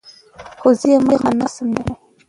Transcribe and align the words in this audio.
خو 0.59 0.69
زه 0.79 0.87
يې 0.91 0.97
مخه 1.07 1.31
نشم 1.39 1.67
نيوى. 1.75 1.93